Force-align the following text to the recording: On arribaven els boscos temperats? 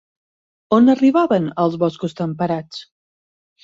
On 0.77 0.93
arribaven 0.95 1.53
els 1.67 1.79
boscos 1.87 2.19
temperats? 2.25 2.85